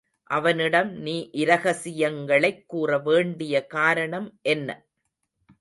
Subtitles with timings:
[0.29, 4.69] அவனிடம் நீ இரகசியங்களைக் கூறவேண்டிய காரணம் என்ன?